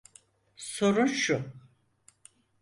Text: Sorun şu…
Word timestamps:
Sorun 0.55 1.07
şu… 1.07 1.43